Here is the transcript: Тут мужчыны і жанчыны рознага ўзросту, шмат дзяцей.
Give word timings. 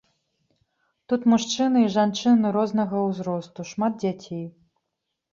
Тут 1.11 1.21
мужчыны 1.33 1.83
і 1.87 1.91
жанчыны 1.95 2.51
рознага 2.55 3.01
ўзросту, 3.09 3.67
шмат 3.73 3.93
дзяцей. 4.05 4.41